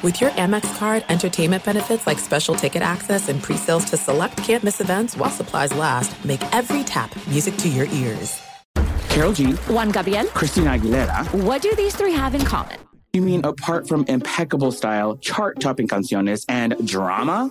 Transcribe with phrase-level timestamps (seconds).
[0.00, 4.80] With your Amex card, entertainment benefits like special ticket access and pre-sales to select campus
[4.80, 8.40] events while supplies last, make every tap music to your ears.
[9.08, 10.26] Karol G, Juan Gabriel.
[10.26, 11.42] Christina Aguilera.
[11.42, 12.78] What do these three have in common?
[13.12, 17.50] You mean apart from impeccable style, chart-topping canciones, and drama?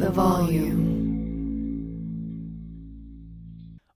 [0.00, 0.80] The volume.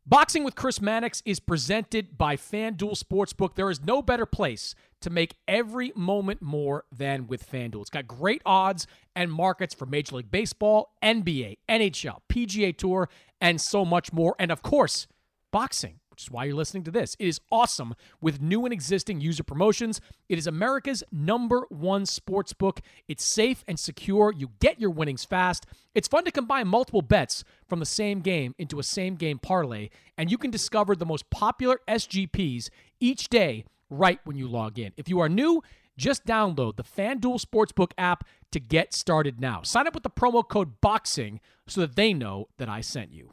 [0.05, 3.55] Boxing with Chris Mannix is presented by FanDuel Sportsbook.
[3.55, 7.80] There is no better place to make every moment more than with FanDuel.
[7.80, 13.08] It's got great odds and markets for Major League Baseball, NBA, NHL, PGA Tour,
[13.41, 14.36] and so much more.
[14.39, 15.06] And of course,
[15.52, 17.16] boxing which is why you're listening to this.
[17.18, 20.00] It is awesome with new and existing user promotions.
[20.28, 22.80] It is America's number one sports book.
[23.08, 24.32] It's safe and secure.
[24.32, 25.66] You get your winnings fast.
[25.92, 29.88] It's fun to combine multiple bets from the same game into a same game parlay,
[30.16, 34.92] and you can discover the most popular SGPs each day right when you log in.
[34.96, 35.64] If you are new,
[35.96, 39.62] just download the FanDuel Sportsbook app to get started now.
[39.62, 43.32] Sign up with the promo code BOXING so that they know that I sent you.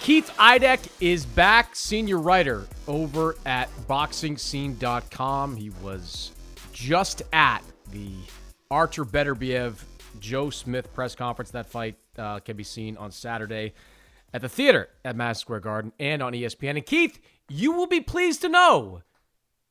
[0.00, 5.56] Keith Idec is back, senior writer over at boxingscene.com.
[5.56, 6.32] He was
[6.72, 8.12] just at the
[8.70, 9.82] Artur Beterbiev
[10.20, 11.50] Joe Smith press conference.
[11.50, 13.74] That fight uh, can be seen on Saturday
[14.32, 16.76] at the theater at Madison Square Garden and on ESPN.
[16.76, 19.02] And Keith, you will be pleased to know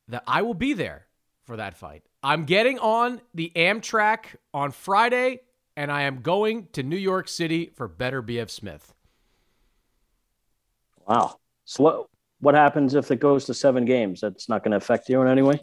[0.08, 1.08] that I will be there
[1.46, 2.04] for that fight.
[2.22, 5.42] I'm getting on the Amtrak on Friday,
[5.76, 8.94] and I am going to New York City for Beterbiev Smith.
[11.08, 11.38] Wow.
[11.66, 12.06] So what
[12.40, 14.22] what happens if it goes to seven games?
[14.22, 15.60] That's not going to affect you in any way.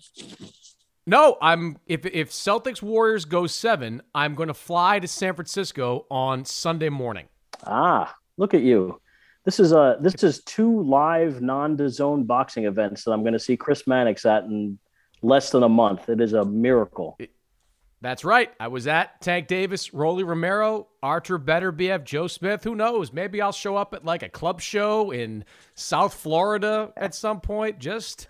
[1.06, 6.06] No, I'm if if Celtics Warriors go seven, I'm going to fly to San Francisco
[6.10, 7.28] on Sunday morning.
[7.64, 9.00] Ah, look at you.
[9.44, 13.56] This is a this is two live non-zone boxing events that I'm going to see
[13.56, 14.78] Chris Mannix at in
[15.20, 16.08] less than a month.
[16.08, 17.16] It is a miracle.
[17.18, 17.30] It,
[18.04, 18.52] that's right.
[18.60, 22.64] I was at Tank Davis, Rolly Romero, Artur BF, Joe Smith.
[22.64, 23.12] Who knows?
[23.12, 25.44] Maybe I'll show up at like a club show in
[25.74, 27.78] South Florida at some point.
[27.78, 28.26] Just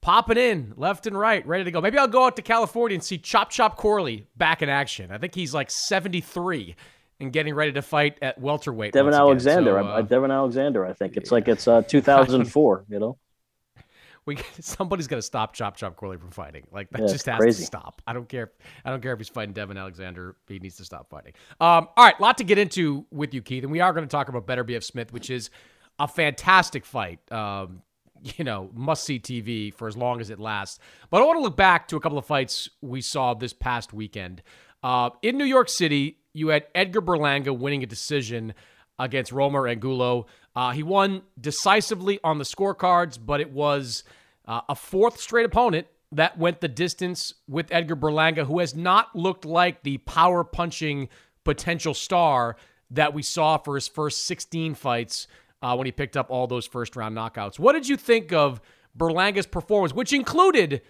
[0.00, 1.80] popping in left and right, ready to go.
[1.80, 5.10] Maybe I'll go out to California and see Chop Chop Corley back in action.
[5.10, 6.76] I think he's like 73
[7.18, 8.92] and getting ready to fight at welterweight.
[8.92, 9.80] Devin Alexander.
[9.80, 11.16] So, uh, Devin Alexander, I think.
[11.16, 11.34] It's yeah.
[11.34, 13.18] like it's uh, 2004, you know?
[14.26, 16.66] We somebody's gonna stop Chop Chop Corley from fighting.
[16.72, 17.62] Like that Yeah, just has crazy.
[17.62, 18.02] to stop.
[18.06, 18.52] I don't care.
[18.84, 20.36] I don't care if he's fighting Devin Alexander.
[20.48, 21.32] He needs to stop fighting.
[21.60, 24.10] Um, all right, lot to get into with you, Keith, and we are going to
[24.10, 25.50] talk about Beterbiev Smith, which is
[25.98, 27.20] a fantastic fight.
[27.32, 27.82] Um,
[28.36, 30.78] you know, must see TV for as long as it lasts.
[31.10, 33.92] But I want to look back to a couple of fights we saw this past
[33.92, 34.42] weekend.
[34.82, 38.54] Uh, in New York City, you had Edgar Berlanga winning a decision
[38.98, 40.26] against Romer Angulo.
[40.54, 44.04] Uh, he won decisively on the scorecards, but it was
[44.46, 49.14] uh, a fourth straight opponent that went the distance with Edgar Berlanga, who has not
[49.14, 51.08] looked like the power punching
[51.44, 52.56] potential star
[52.90, 55.26] that we saw for his first 16 fights
[55.62, 57.58] uh, when he picked up all those first round knockouts.
[57.58, 58.60] What did you think of
[58.96, 60.82] Berlanga's performance, which included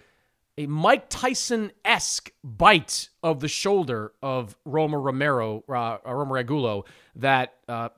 [0.57, 7.53] a Mike Tyson esque bite of the shoulder of Roma Romero, uh, Roma Regulo, that
[7.67, 7.89] uh,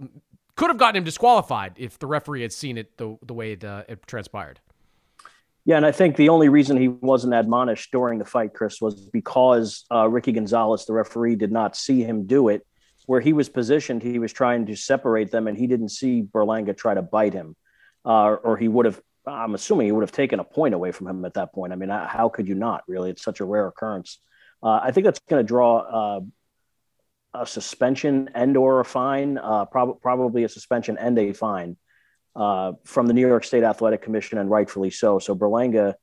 [0.56, 3.64] could have gotten him disqualified if the referee had seen it the, the way it,
[3.64, 4.60] uh, it transpired.
[5.66, 9.08] Yeah, and I think the only reason he wasn't admonished during the fight, Chris, was
[9.10, 12.66] because uh, Ricky Gonzalez, the referee, did not see him do it.
[13.06, 16.78] Where he was positioned, he was trying to separate them, and he didn't see Berlanga
[16.78, 17.56] try to bite him,
[18.06, 21.08] uh, or he would have I'm assuming he would have taken a point away from
[21.08, 21.74] him at that point.
[21.74, 22.84] I mean, how could you not?
[22.88, 24.20] Really, it's such a rare occurrence.
[24.62, 26.20] Uh, I think that's going to draw uh,
[27.34, 31.78] a suspension and or a fine, uh, prob- probably a suspension and a fine
[32.36, 35.20] uh, from the New York State Athletic Commission, and rightfully so.
[35.20, 35.96] So Berlanga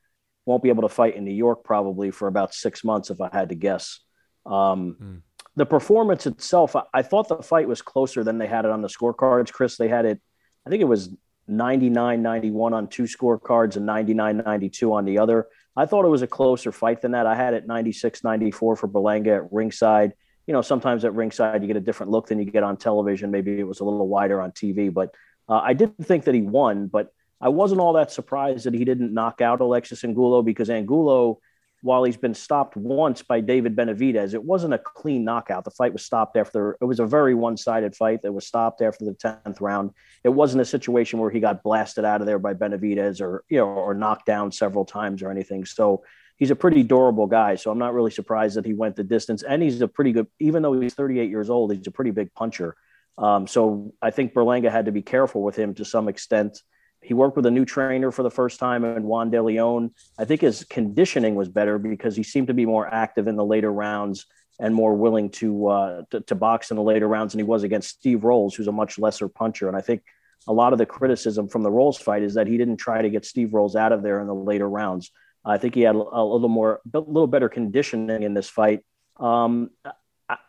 [0.44, 3.28] won't be able to fight in New York probably for about six months, if I
[3.32, 4.00] had to guess.
[4.46, 5.22] Um, mm.
[5.56, 8.82] The performance itself, I, I, thought the fight was closer than they had it on
[8.82, 9.52] the scorecards.
[9.52, 10.20] Chris, they had it,
[10.66, 11.10] I think it was
[11.48, 15.46] 99 91 on two scorecards and 99 92 on the other.
[15.76, 17.26] I thought it was a closer fight than that.
[17.26, 20.14] I had it 96 94 for Berlanga at ringside.
[20.46, 23.30] You know, sometimes at ringside you get a different look than you get on television.
[23.30, 25.14] Maybe it was a little wider on TV, but
[25.48, 28.84] uh, I did think that he won, but I wasn't all that surprised that he
[28.84, 31.40] didn't knock out Alexis Angulo because Angulo,
[31.82, 35.64] while he's been stopped once by David Benavidez, it wasn't a clean knockout.
[35.64, 38.82] The fight was stopped after, it was a very one sided fight that was stopped
[38.82, 39.90] after the 10th round.
[40.24, 43.58] It wasn't a situation where he got blasted out of there by Benavidez or, you
[43.58, 45.64] know, or knocked down several times or anything.
[45.64, 46.02] So
[46.36, 47.56] he's a pretty durable guy.
[47.56, 49.42] So I'm not really surprised that he went the distance.
[49.42, 52.32] And he's a pretty good, even though he's 38 years old, he's a pretty big
[52.34, 52.76] puncher.
[53.18, 56.60] Um, so I think Berlanga had to be careful with him to some extent.
[57.06, 59.92] He worked with a new trainer for the first time in Juan De Leon.
[60.18, 63.44] I think his conditioning was better because he seemed to be more active in the
[63.44, 64.26] later rounds
[64.58, 67.62] and more willing to, uh, to, to box in the later rounds than he was
[67.62, 69.68] against Steve Rolls, who's a much lesser puncher.
[69.68, 70.02] And I think
[70.48, 73.08] a lot of the criticism from the Rolls fight is that he didn't try to
[73.08, 75.12] get Steve Rolls out of there in the later rounds.
[75.44, 78.80] I think he had a, little more, a little better conditioning in this fight.
[79.20, 79.70] Um,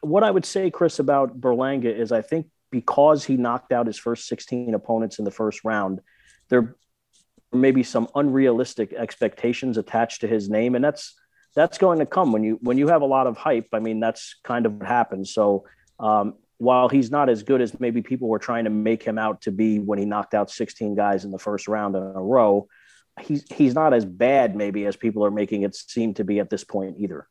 [0.02, 4.00] what I would say, Chris, about Berlanga is I think because he knocked out his
[4.00, 6.02] first 16 opponents in the first round,
[6.50, 6.76] there
[7.52, 11.16] may be some unrealistic expectations attached to his name, and that's
[11.56, 13.70] that's going to come when you when you have a lot of hype.
[13.74, 15.34] I mean, that's kind of what happens.
[15.34, 15.66] So
[16.00, 19.42] um, while he's not as good as maybe people were trying to make him out
[19.42, 22.68] to be when he knocked out 16 guys in the first round in a row,
[23.22, 26.50] he's he's not as bad maybe as people are making it seem to be at
[26.50, 27.28] this point either.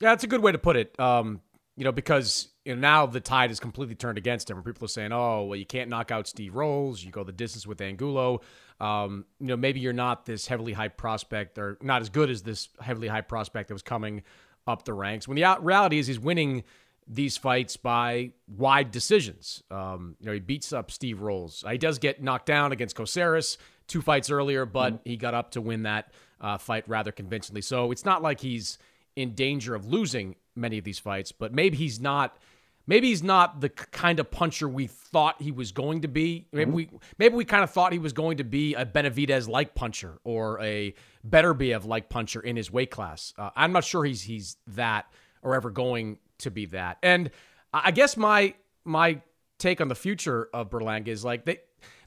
[0.00, 0.98] Yeah, that's a good way to put it.
[1.00, 1.40] Um,
[1.78, 4.60] you know, because you know, now the tide is completely turned against him.
[4.64, 7.04] People are saying, "Oh, well, you can't knock out Steve Rolls.
[7.04, 8.40] You go the distance with Angulo.
[8.80, 12.42] Um, you know, maybe you're not this heavily hyped prospect, or not as good as
[12.42, 14.24] this heavily hyped prospect that was coming
[14.66, 16.64] up the ranks." When the reality is, he's winning
[17.06, 19.62] these fights by wide decisions.
[19.70, 21.62] Um, you know, he beats up Steve Rolls.
[21.64, 25.08] Uh, he does get knocked down against Caceres two fights earlier, but mm-hmm.
[25.08, 27.62] he got up to win that uh, fight rather convincingly.
[27.62, 28.78] So it's not like he's
[29.18, 32.38] in danger of losing many of these fights, but maybe he's not
[32.86, 36.46] maybe he's not the kind of puncher we thought he was going to be.
[36.52, 36.88] Maybe we
[37.18, 40.60] maybe we kind of thought he was going to be a Benavidez like puncher or
[40.60, 40.94] a
[41.28, 43.34] Beterbiev like puncher in his weight class.
[43.36, 45.12] Uh, I'm not sure he's he's that
[45.42, 46.98] or ever going to be that.
[47.02, 47.32] And
[47.74, 48.54] I guess my
[48.84, 49.20] my
[49.58, 51.58] take on the future of Berlanga is like they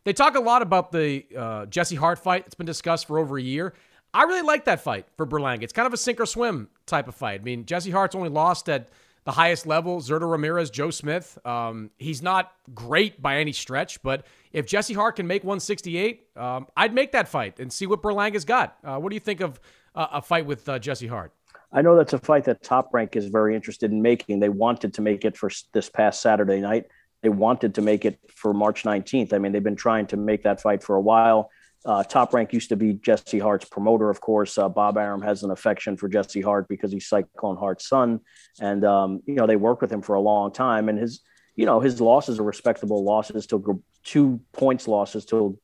[0.06, 2.44] they talk a lot about the uh, Jesse Hart fight.
[2.46, 3.74] It's been discussed for over a year.
[4.14, 5.64] I really like that fight for Berlanga.
[5.64, 7.42] It's kind of a sink or swim type of fight.
[7.42, 8.90] I mean, Jesse Hart's only lost at
[9.24, 11.38] the highest level, Zurdo Ramirez, Joe Smith.
[11.46, 16.68] Um, he's not great by any stretch, but if Jesse Hart can make 168, um,
[16.76, 18.78] I'd make that fight and see what Berlanga's got.
[18.84, 19.60] Uh, what do you think of
[19.96, 21.34] uh, a fight with uh, Jesse Hart?
[21.72, 24.40] I know that's a fight that Top Rank is very interested in making.
[24.40, 26.88] They wanted to make it for this past Saturday night.
[27.22, 29.32] They wanted to make it for March 19th.
[29.32, 31.50] I mean, they've been trying to make that fight for a while.
[31.84, 34.58] Uh, Top Rank used to be Jesse Hart's promoter, of course.
[34.58, 38.20] Uh, Bob Arum has an affection for Jesse Hart because he's Cyclone Hart's son,
[38.60, 40.90] and um, you know they worked with him for a long time.
[40.90, 41.22] And his,
[41.56, 45.58] you know, his losses are respectable losses to two points losses to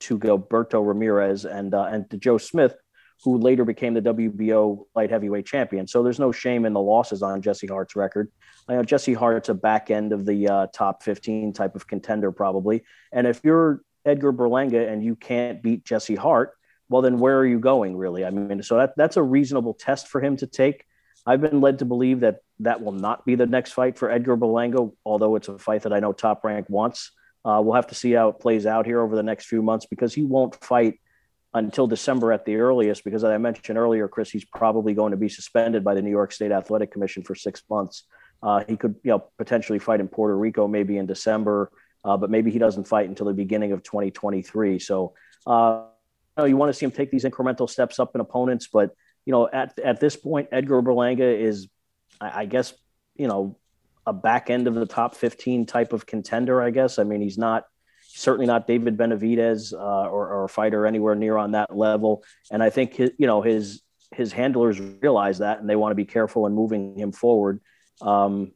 [0.00, 2.74] to Gilberto Ramirez and uh, and to Joe Smith,
[3.22, 5.86] who later became the WBO light heavyweight champion.
[5.86, 8.32] So there's no shame in the losses on Jesse Hart's record.
[8.68, 12.32] I know Jesse Hart's a back end of the uh, top 15 type of contender
[12.32, 16.52] probably, and if you're Edgar Berlanga and you can't beat Jesse Hart,
[16.88, 18.24] well, then where are you going, really?
[18.24, 20.84] I mean, so that, that's a reasonable test for him to take.
[21.24, 24.36] I've been led to believe that that will not be the next fight for Edgar
[24.36, 27.12] Berlanga, although it's a fight that I know Top Rank wants.
[27.44, 29.86] Uh, we'll have to see how it plays out here over the next few months
[29.86, 30.98] because he won't fight
[31.54, 33.04] until December at the earliest.
[33.04, 36.10] Because as I mentioned earlier, Chris, he's probably going to be suspended by the New
[36.10, 38.04] York State Athletic Commission for six months.
[38.42, 41.70] Uh, he could, you know, potentially fight in Puerto Rico maybe in December
[42.04, 44.78] uh, but maybe he doesn't fight until the beginning of 2023.
[44.78, 45.14] So,
[45.46, 45.84] uh,
[46.36, 48.90] you, know, you want to see him take these incremental steps up in opponents, but
[49.26, 51.68] you know, at at this point, Edgar Berlanga is,
[52.20, 52.72] I, I guess,
[53.16, 53.58] you know,
[54.06, 56.62] a back end of the top 15 type of contender.
[56.62, 56.98] I guess.
[56.98, 57.64] I mean, he's not
[58.02, 62.24] certainly not David Benavidez uh, or, or a fighter anywhere near on that level.
[62.50, 65.96] And I think his, you know his his handlers realize that, and they want to
[65.96, 67.60] be careful in moving him forward.
[68.00, 68.52] Um,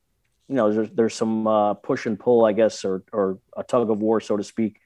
[0.48, 3.90] you know, there's, there's some uh, push and pull, I guess, or, or a tug
[3.90, 4.80] of war, so to speak,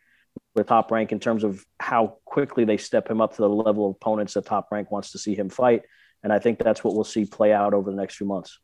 [0.55, 3.89] with Top Rank in terms of how quickly they step him up to the level
[3.91, 5.83] of opponents that Top Rank wants to see him fight.
[6.23, 8.59] And I think that's what we'll see play out over the next few months.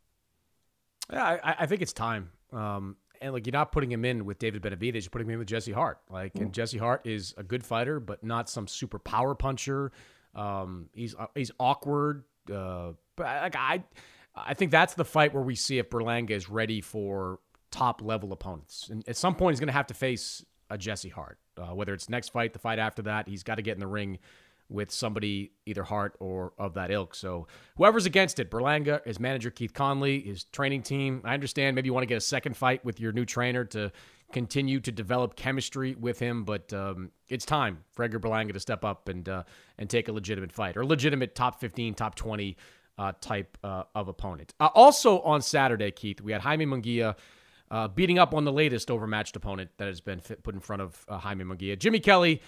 [1.13, 2.31] Yeah, I, I think it's time.
[2.53, 5.39] Um, and like you're not putting him in with David Benavidez, you're putting him in
[5.39, 5.99] with Jesse Hart.
[6.11, 6.53] Like, and mm.
[6.53, 9.93] Jesse Hart is a good fighter, but not some super power puncher.
[10.35, 12.25] Um, he's uh, he's awkward.
[12.53, 13.85] Uh, but like I,
[14.37, 17.39] I think that's the fight where we see if Berlanga is ready for
[17.71, 18.89] top level opponents.
[18.91, 21.39] And at some point, he's going to have to face a Jesse Hart.
[21.57, 23.87] Uh, whether it's next fight, the fight after that, he's got to get in the
[23.87, 24.19] ring
[24.69, 27.15] with somebody either Hart or of that ilk.
[27.15, 31.21] So whoever's against it, Berlanga, his manager Keith Connolly, his training team.
[31.25, 33.93] I understand maybe you want to get a second fight with your new trainer to
[34.33, 38.85] continue to develop chemistry with him, but um, it's time for Edgar Berlanga to step
[38.85, 39.45] up and uh,
[39.79, 42.57] and take a legitimate fight or legitimate top 15, top 20
[42.99, 44.55] uh, type uh, of opponent.
[44.61, 47.17] Uh, also on Saturday, Keith, we had Jaime Munguia.
[47.71, 51.05] Uh, beating up on the latest overmatched opponent that has been put in front of
[51.09, 51.77] uh, Jaime Munguia.
[51.77, 52.41] Jimmy Kelly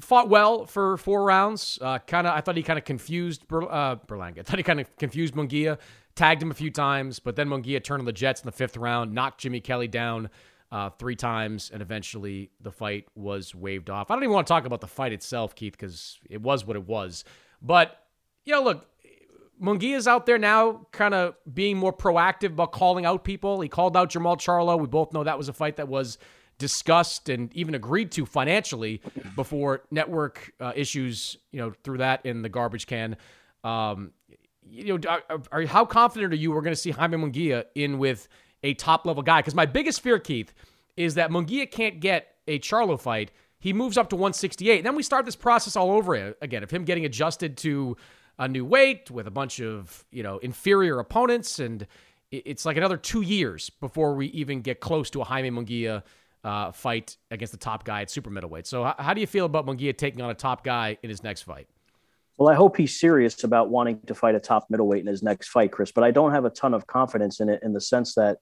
[0.00, 1.78] fought well for four rounds.
[1.80, 4.40] Uh, kind of, I thought he kind of confused Ber, uh, Berlanga.
[4.40, 5.78] I thought he kind of confused Munguia,
[6.14, 8.76] tagged him a few times, but then Munguia turned on the Jets in the fifth
[8.76, 10.30] round, knocked Jimmy Kelly down
[10.70, 14.10] uh, three times, and eventually the fight was waved off.
[14.10, 16.76] I don't even want to talk about the fight itself, Keith, because it was what
[16.76, 17.24] it was.
[17.60, 17.98] But
[18.44, 18.86] you know, look,
[19.62, 23.60] Munguia's out there now, kind of being more proactive about calling out people.
[23.60, 24.78] He called out Jermall Charlo.
[24.78, 26.18] We both know that was a fight that was
[26.58, 29.00] discussed and even agreed to financially
[29.36, 33.16] before network uh, issues, you know, threw that in the garbage can.
[33.64, 34.12] Um,
[34.68, 37.98] you know, are, are, how confident are you we're going to see Jaime Munguia in
[37.98, 38.28] with
[38.62, 39.40] a top level guy?
[39.40, 40.52] Because my biggest fear, Keith,
[40.96, 43.30] is that Munguia can't get a Charlo fight.
[43.58, 44.78] He moves up to 168.
[44.78, 47.96] And then we start this process all over again of him getting adjusted to
[48.42, 51.60] a new weight with a bunch of, you know, inferior opponents.
[51.60, 51.86] And
[52.32, 56.02] it's like another two years before we even get close to a Jaime Munguia
[56.42, 58.66] uh, fight against the top guy at super middleweight.
[58.66, 61.42] So, how, do you feel about Munguia taking on a top guy in his next
[61.42, 61.68] fight?
[62.36, 65.50] Well, I hope he's serious about wanting to fight a top middleweight in his next
[65.50, 65.92] fight, Chris.
[65.92, 68.38] But I don't have a ton of confidence in it in the sense that,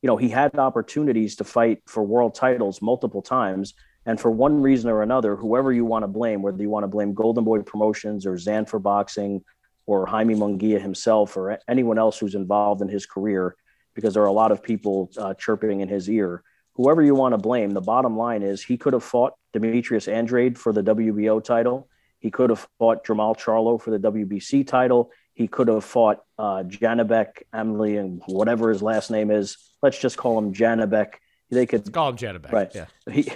[0.00, 3.74] you know, he had opportunities to fight for world titles multiple times.
[4.06, 6.88] And for one reason or another, whoever you want to blame, whether you want to
[6.88, 9.44] blame Golden Boy Promotions or Zanfer Boxing
[9.86, 13.56] or Jaime Munguia himself or anyone else who's involved in his career,
[13.94, 16.42] because there are a lot of people uh, chirping in his ear
[16.80, 20.58] whoever you want to blame, the bottom line is he could have fought Demetrius Andrade
[20.58, 21.88] for the WBO title.
[22.20, 25.10] He could have fought Jamal Charlo for the WBC title.
[25.34, 29.56] He could have fought uh, Janibek Amli and whatever his last name is.
[29.82, 31.14] Let's just call him Janabek.
[31.50, 32.52] They could Let's call him Janibek.
[32.52, 32.74] Right.
[32.74, 32.86] Yeah.
[33.10, 33.30] He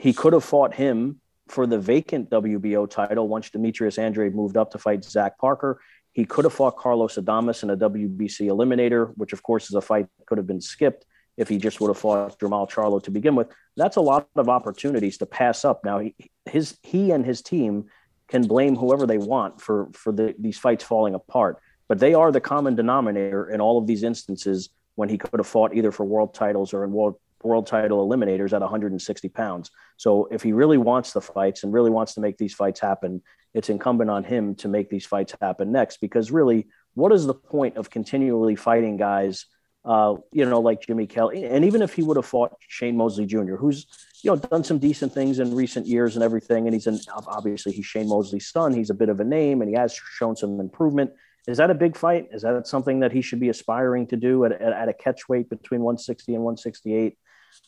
[0.00, 4.70] he could have fought him for the vacant WBO title once Demetrius Andrade moved up
[4.70, 5.78] to fight Zach Parker.
[6.12, 9.80] He could have fought Carlos Adames in a WBC eliminator, which of course is a
[9.82, 11.04] fight that could have been skipped
[11.36, 13.48] if he just would have fought Jermall Charlo to begin with.
[13.76, 15.84] That's a lot of opportunities to pass up.
[15.84, 16.14] Now, he,
[16.46, 17.84] his he and his team
[18.26, 22.32] can blame whoever they want for for the, these fights falling apart, but they are
[22.32, 26.04] the common denominator in all of these instances when he could have fought either for
[26.06, 29.70] world titles or in world world title eliminators at 160 pounds.
[29.96, 33.22] So if he really wants the fights and really wants to make these fights happen,
[33.54, 35.98] it's incumbent on him to make these fights happen next.
[36.00, 39.46] Because really, what is the point of continually fighting guys?
[39.84, 41.44] uh, you know, like Jimmy Kelly.
[41.44, 43.86] And even if he would have fought Shane Mosley Jr., who's,
[44.22, 46.66] you know, done some decent things in recent years and everything.
[46.66, 48.74] And he's an, obviously he's Shane Mosley's son.
[48.74, 51.12] He's a bit of a name and he has shown some improvement.
[51.48, 52.28] Is that a big fight?
[52.32, 55.28] Is that something that he should be aspiring to do at, at, at a catch
[55.28, 57.16] weight between 160 and 168?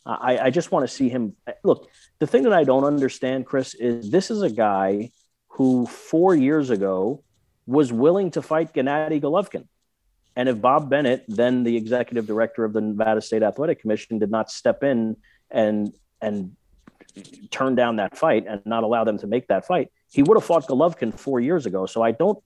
[0.05, 1.37] I, I just want to see him.
[1.62, 5.11] Look, the thing that I don't understand, Chris, is this is a guy
[5.49, 7.23] who four years ago
[7.67, 9.67] was willing to fight Gennady Golovkin.
[10.35, 14.31] And if Bob Bennett, then the executive director of the Nevada State Athletic Commission, did
[14.31, 15.17] not step in
[15.51, 16.57] and and
[17.51, 20.45] turn down that fight and not allow them to make that fight, he would have
[20.45, 21.87] fought Golovkin four years ago.
[21.87, 22.39] So I don't,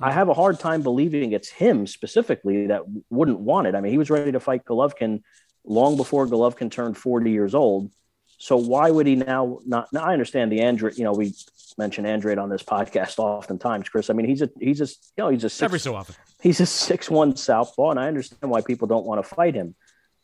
[0.00, 3.74] I have a hard time believing it's him specifically that wouldn't want it.
[3.74, 5.22] I mean, he was ready to fight Golovkin
[5.64, 7.90] long before Golovkin turned 40 years old.
[8.38, 9.92] So why would he now not?
[9.92, 10.98] Now I understand the Andrade.
[10.98, 11.32] You know, we
[11.78, 14.10] mention Andrade on this podcast oftentimes, Chris.
[14.10, 16.60] I mean, he's a he's a you know he's a six, every so often he's
[16.60, 19.74] a six one southpaw, and I understand why people don't want to fight him.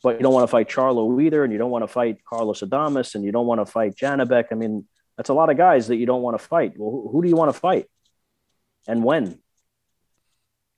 [0.02, 2.60] But you don't want to fight Charlo either, and you don't want to fight Carlos
[2.62, 4.46] Adames, and you don't want to fight Janibek.
[4.50, 6.74] I mean, that's a lot of guys that you don't want to fight.
[6.76, 7.86] Well, who, who do you want to fight,
[8.88, 9.38] and when?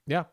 [0.07, 0.25] Yeah,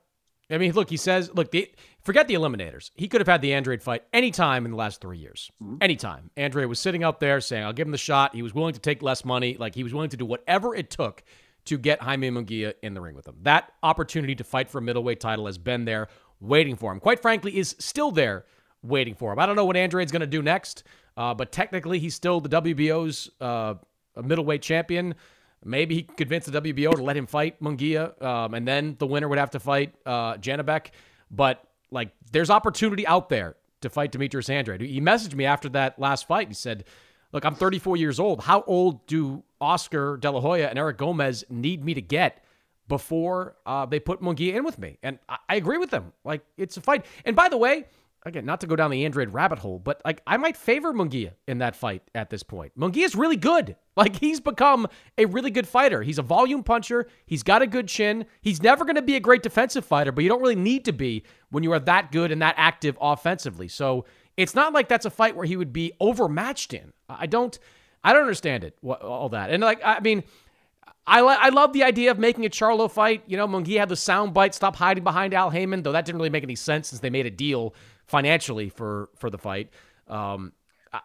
[0.50, 1.72] I mean, look, he says, look, the,
[2.02, 2.92] forget the eliminators.
[2.96, 5.52] He could have had the Andrade fight anytime in the last three years.
[5.62, 5.78] Mm-hmm.
[5.82, 6.32] Anytime.
[6.38, 8.36] Andrade was sitting up there saying, I'll give him the shot.
[8.36, 9.58] He was willing to take less money.
[9.60, 11.24] Like, he was willing to do whatever it took
[11.66, 13.36] to get Jaime Munguia in the ring with him.
[13.44, 16.08] That opportunity to fight for a middleweight title has been there
[16.40, 17.00] waiting for him.
[17.00, 18.46] Quite frankly, is still there
[18.82, 19.40] waiting for him.
[19.40, 20.84] I don't know what Andrade's going to do next,
[21.18, 23.76] uh, but technically he's still the WBO's uh,
[24.16, 25.16] middleweight champion.
[25.64, 29.28] Maybe he convinced the WBO to let him fight Munguia, um, and then the winner
[29.28, 30.88] would have to fight uh, Janibek.
[31.30, 34.82] But like, there's opportunity out there to fight Demetrius Andrade.
[34.82, 36.48] He messaged me after that last fight.
[36.50, 36.84] He said,
[37.32, 38.44] "Look, I'm 34 years old.
[38.44, 42.44] How old do Oscar De La Hoya and Eric Gomez need me to get?"
[42.88, 46.12] Before uh, they put Munguia in with me, and I, I agree with them.
[46.24, 47.06] Like it's a fight.
[47.24, 47.86] And by the way,
[48.26, 51.34] again, not to go down the Andrade rabbit hole, but like I might favor Munguia
[51.48, 52.78] in that fight at this point.
[52.78, 53.76] Munguia's really good.
[54.00, 56.02] Like he's become a really good fighter.
[56.04, 57.10] He's a volume puncher.
[57.26, 58.26] He's got a good chin.
[58.40, 60.94] He's never going to be a great defensive fighter, but you don't really need to
[60.94, 63.68] be when you are that good and that active offensively.
[63.68, 64.06] So
[64.38, 66.94] it's not like that's a fight where he would be overmatched in.
[67.10, 67.60] I don't,
[68.02, 68.78] I don't understand it.
[68.82, 70.24] All that and like I mean.
[71.08, 73.24] I, I love the idea of making a Charlo fight.
[73.26, 76.20] You know, Munguia had the sound bite, stop hiding behind Al Haymon, though that didn't
[76.20, 77.74] really make any sense since they made a deal
[78.10, 79.70] financially for for the fight.
[80.08, 80.54] Um,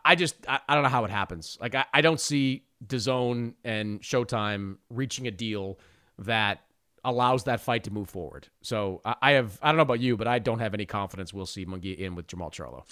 [0.04, 1.58] I just I, I, don't know how it happens.
[1.61, 5.78] Like I, I don't see DAZN and Showtime reaching a deal
[6.20, 6.62] that
[7.04, 8.49] allows that fight to move forward.
[8.62, 11.34] So I, I have I don't know about you, but I don't have any confidence
[11.34, 12.84] we'll see Munguia in with Jermall Charlo.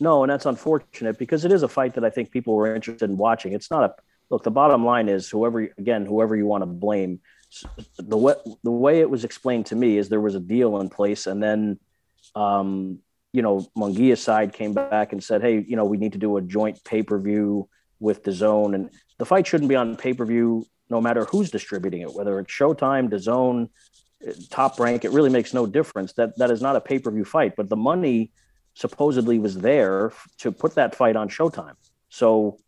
[0.00, 3.08] No, and that's unfortunate because it is a fight that I think people were interested
[3.08, 3.52] in watching.
[3.52, 3.94] It's not a
[4.30, 4.42] look.
[4.42, 7.20] The bottom line is whoever again whoever you want to blame.
[7.98, 8.34] The way
[8.64, 11.40] the way it was explained to me is there was a deal in place, and
[11.40, 11.78] then
[12.34, 12.98] um,
[13.32, 16.36] you know, Munguia's side came back and said, hey, you know, we need to do
[16.36, 17.68] a joint pay per view
[18.00, 18.74] with DAZN.
[18.74, 22.38] And the fight shouldn't be on pay per view no matter who's distributing it, whether
[22.40, 23.68] it's Showtime, DAZN,
[24.50, 25.04] Top Rank.
[25.04, 26.12] It really makes no difference.
[26.14, 28.32] That That is not a pay per view fight, but the money
[28.74, 31.74] supposedly was there to put that fight on Showtime.
[32.08, 32.58] So,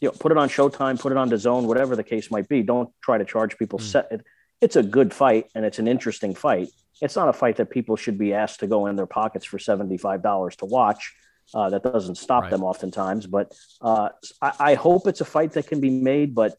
[0.00, 2.62] you know, put it on Showtime, put it on DAZN, whatever the case might be.
[2.62, 3.78] Don't try to charge people.
[3.78, 3.82] Mm.
[3.82, 4.20] Set,
[4.60, 6.68] it's a good fight and it's an interesting fight
[7.00, 9.58] it's not a fight that people should be asked to go in their pockets for
[9.58, 11.14] $75 to watch.
[11.54, 12.50] Uh, that doesn't stop right.
[12.50, 14.10] them oftentimes, but uh,
[14.42, 16.34] I, I, hope it's a fight that can be made.
[16.34, 16.54] But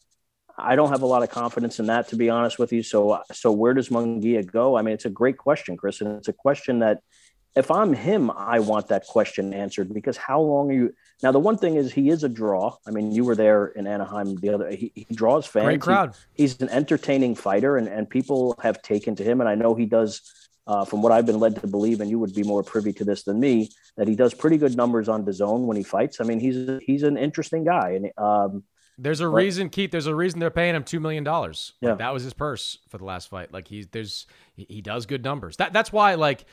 [0.58, 2.82] I don't have a lot of confidence in that, to be honest with you.
[2.82, 4.76] So, so where does Munguia go?
[4.76, 7.02] I mean, it's a great question, Chris, and it's a question that
[7.56, 10.94] if I'm him, I want that question answered because how long are you?
[11.22, 12.76] Now, the one thing is he is a draw.
[12.86, 14.70] I mean, you were there in Anaheim the other.
[14.70, 15.64] He, he draws fans.
[15.64, 16.14] Great crowd.
[16.34, 19.40] He, he's an entertaining fighter, and and people have taken to him.
[19.40, 20.22] And I know he does.
[20.66, 23.04] Uh, from what I've been led to believe, and you would be more privy to
[23.04, 26.20] this than me, that he does pretty good numbers on DAZN when he fights.
[26.20, 28.62] I mean, he's he's an interesting guy, and um,
[28.96, 29.90] there's a but, reason, Keith.
[29.90, 31.72] There's a reason they're paying him two million dollars.
[31.80, 33.52] Yeah, like, that was his purse for the last fight.
[33.52, 35.56] Like he's there's he does good numbers.
[35.56, 36.44] That that's why like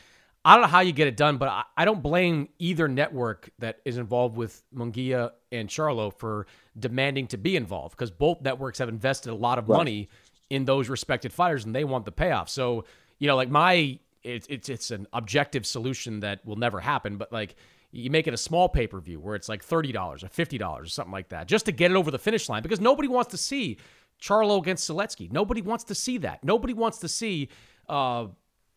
[0.46, 3.50] I don't know how you get it done, but I, I don't blame either network
[3.60, 6.48] that is involved with Munguia and Charlo for
[6.80, 9.78] demanding to be involved because both networks have invested a lot of right.
[9.78, 10.10] money
[10.50, 12.50] in those respected fighters and they want the payoff.
[12.50, 12.86] So,
[13.20, 17.32] you know, like my it's it's it's an objective solution that will never happen, but
[17.32, 17.56] like
[17.92, 20.58] you make it a small pay per view where it's like thirty dollars or fifty
[20.58, 23.08] dollars or something like that, just to get it over the finish line because nobody
[23.08, 23.78] wants to see
[24.22, 25.32] Charlo against Sulecki.
[25.32, 26.44] Nobody wants to see that.
[26.44, 27.50] Nobody wants to see.
[27.90, 28.28] Uh,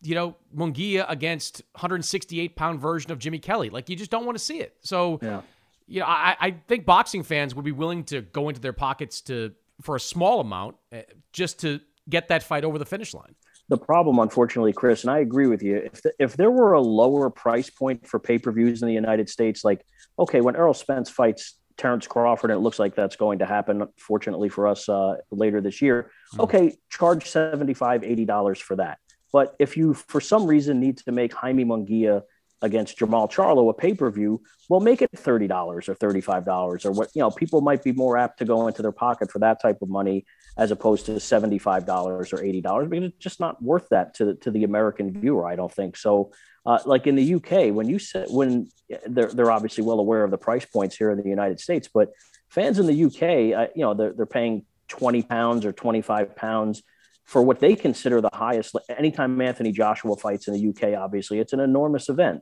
[0.01, 3.69] you know, Munguia against 168 pound version of Jimmy Kelly.
[3.69, 4.75] Like you just don't want to see it.
[4.81, 5.41] So, yeah.
[5.87, 9.21] you know, I, I think boxing fans would be willing to go into their pockets
[9.21, 13.35] to for a small amount eh, just to get that fight over the finish line.
[13.69, 15.77] The problem, unfortunately, Chris, and I agree with you.
[15.77, 18.93] If the, if there were a lower price point for pay per views in the
[18.93, 19.85] United States, like
[20.19, 23.87] okay, when Errol Spence fights Terrence Crawford, and it looks like that's going to happen,
[23.97, 26.11] fortunately for us, uh, later this year.
[26.33, 26.41] Mm-hmm.
[26.41, 28.99] Okay, charge 75 $80 for that.
[29.31, 32.23] But if you, for some reason, need to make Jaime Munguia
[32.61, 36.45] against Jermall Charlo a pay per view, well, make it thirty dollars or thirty five
[36.45, 37.09] dollars or what.
[37.15, 39.81] You know, people might be more apt to go into their pocket for that type
[39.81, 40.25] of money
[40.57, 44.13] as opposed to seventy five dollars or eighty dollars because it's just not worth that
[44.15, 45.47] to to the American viewer.
[45.47, 46.31] I don't think so.
[46.63, 48.69] Uh, like in the UK, when you said when
[49.07, 52.11] they're they're obviously well aware of the price points here in the United States, but
[52.49, 56.35] fans in the UK, uh, you know, they're they're paying twenty pounds or twenty five
[56.35, 56.83] pounds
[57.25, 58.75] for what they consider the highest.
[58.89, 62.41] Anytime Anthony Joshua fights in the UK, obviously, it's an enormous event,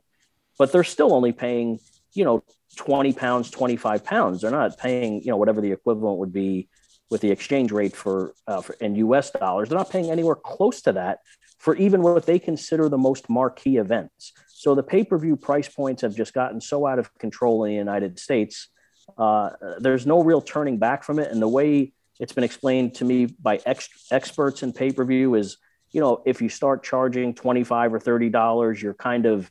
[0.58, 1.78] but they're still only paying,
[2.14, 2.42] you know,
[2.76, 4.40] 20 pounds, 25 pounds.
[4.40, 6.68] They're not paying, you know, whatever the equivalent would be
[7.10, 9.68] with the exchange rate for, uh, for in US dollars.
[9.68, 11.18] They're not paying anywhere close to that
[11.58, 14.32] for even what they consider the most marquee events.
[14.48, 17.70] So the pay per view price points have just gotten so out of control in
[17.70, 18.68] the United States.
[19.18, 21.30] Uh, there's no real turning back from it.
[21.30, 25.34] And the way it's been explained to me by ex- experts in pay per view
[25.34, 25.56] is
[25.90, 29.50] you know if you start charging 25 or 30 dollars you're kind of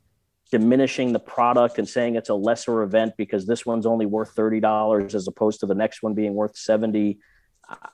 [0.51, 4.60] diminishing the product and saying it's a lesser event because this one's only worth 30
[4.62, 7.19] dollars as opposed to the next one being worth 70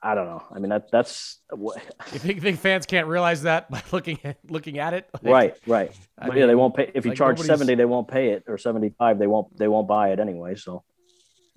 [0.01, 0.41] I, don't know.
[0.55, 1.41] I mean, that that's.
[1.51, 5.09] You think, think fans can't realize that by looking at looking at it?
[5.21, 5.91] Like, right, right.
[6.17, 8.45] I But yeah, they won't pay if you like, charge seventy, they won't pay it,
[8.47, 10.55] or seventy five, they won't they won't buy it anyway.
[10.55, 10.85] So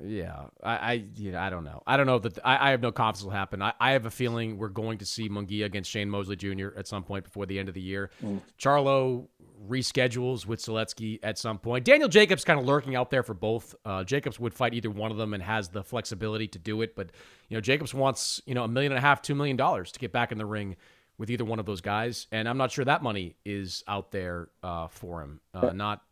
[0.05, 1.83] Yeah, I, I, you know, I don't know.
[1.87, 3.61] I don't know that I, I have no confidence will happen.
[3.61, 6.69] I, I have a feeling we're going to see Munguia against Shane Mosley Jr.
[6.77, 8.11] at some point before the end of the year.
[8.25, 8.41] Mm.
[8.59, 9.27] Charlo
[9.69, 11.85] reschedules with Sulecki at some point.
[11.85, 13.75] Daniel Jacobs kind of lurking out there for both.
[13.85, 16.95] Uh, Jacobs would fight either one of them and has the flexibility to do it,
[16.95, 17.11] but
[17.49, 19.99] you know, Jacobs wants you know a million and a half, two million dollars to
[19.99, 20.77] get back in the ring
[21.19, 24.49] with either one of those guys, and I'm not sure that money is out there
[24.63, 25.41] uh, for him.
[25.53, 26.03] Uh, not,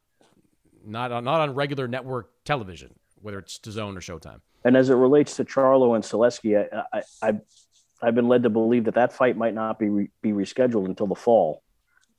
[0.85, 2.93] not on, not on regular network television,
[3.27, 4.41] whether it's DAZN or Showtime.
[4.65, 7.33] And as it relates to Charlo and Sulecki, I, I, I,
[8.01, 11.09] I've been led to believe that that fight might not be re, be rescheduled until
[11.09, 11.65] the fall,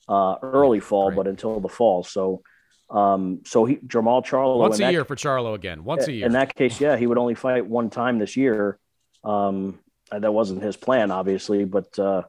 [0.09, 2.03] uh, early fall, but until the fall.
[2.03, 2.41] So,
[2.89, 5.85] um, so he Jermall Charlo Once a that- year for Charlo again.
[5.85, 6.25] Once a year.
[6.25, 8.77] In that case, yeah, he would only fight one time this year.
[9.23, 9.79] Um,
[10.11, 12.23] that wasn't his plan, obviously, but, uh,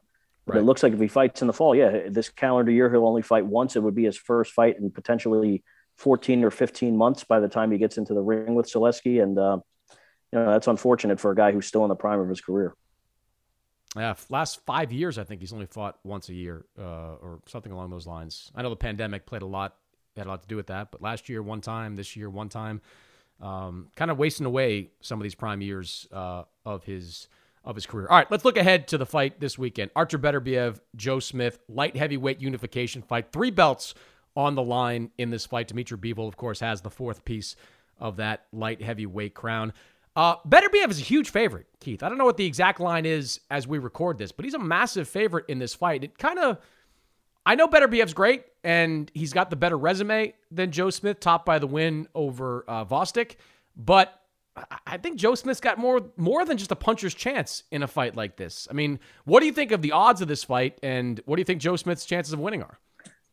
[0.45, 3.05] but it looks like if he fights in the fall, yeah, this calendar year he'll
[3.05, 3.75] only fight once.
[3.75, 5.63] It would be his first fight and potentially
[5.99, 9.37] 14 or 15 months by the time he gets into the ring with Sulecki, and
[9.37, 9.57] uh,
[10.31, 12.73] you know that's unfortunate for a guy who's still in the prime of his career.
[13.97, 17.71] Yeah, last five years, I think he's only fought once a year uh, or something
[17.71, 18.49] along those lines.
[18.55, 19.75] I know the pandemic played a lot,
[20.15, 22.47] had a lot to do with that, but last year, one time, this year, one
[22.47, 22.81] time,
[23.41, 27.27] um, kind of wasting away some of these prime years uh, of his
[27.65, 28.07] of his career.
[28.09, 29.91] All right, let's look ahead to the fight this weekend.
[29.97, 33.95] Artur Beterbiev, Joe Smith, light heavyweight unification fight, three belts
[34.35, 35.67] on the line in this fight.
[35.67, 37.55] Dimitri Bivol, of course, has the fourth piece
[37.99, 39.73] of that light heavyweight crown.
[40.15, 42.03] Uh, Beterbiev is a huge favorite, Keith.
[42.03, 44.59] I don't know what the exact line is as we record this, but he's a
[44.59, 46.03] massive favorite in this fight.
[46.03, 46.57] It kind of,
[47.45, 51.45] I know Better Beterbiev's great, and he's got the better resume than Joe Smith, topped
[51.45, 52.85] by the win over uh.
[53.77, 54.21] But
[54.85, 58.15] I think Joe Smith's got more more than just a puncher's chance in a fight
[58.15, 58.67] like this.
[58.69, 61.41] I mean, what do you think of the odds of this fight, and what do
[61.41, 62.77] you think Joe Smith's chances of winning are?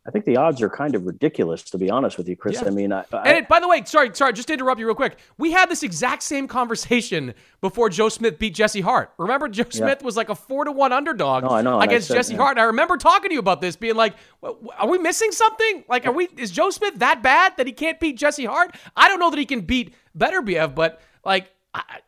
[0.06, 2.60] I think the odds are kind of ridiculous, to be honest with you, Chris.
[2.62, 2.68] Yeah.
[2.68, 4.86] I mean, I, I, And it, by the way, sorry, sorry, just to interrupt you
[4.86, 5.18] real quick.
[5.36, 9.12] We had this exact same conversation before Joe Smith beat Jesse Hart.
[9.18, 12.14] Remember, Joe Smith was like a four to one underdog No, I know, against said-
[12.14, 12.38] Jesse yeah.
[12.40, 12.52] Hart.
[12.52, 15.32] And I remember talking to you about this, being like, "W- w- "Are we missing
[15.32, 15.84] something?
[15.88, 16.28] Like, are we?
[16.36, 18.76] Is Joe Smith that bad that he can't beat Jesse Hart?
[18.96, 22.00] I don't know that he can beat Beterbiev, but like." I, I-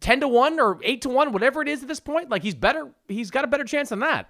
[0.00, 2.56] 10 to 1 or 8 to 1 whatever it is at this point like he's
[2.56, 4.28] better he's got a better chance than that